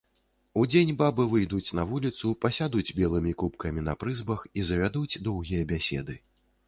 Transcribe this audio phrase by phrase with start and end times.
[0.61, 6.19] Удзень бабы выйдуць на вуліцу, пасядуць белымі купкамі на прызбах і завядуць доўгія бяседы.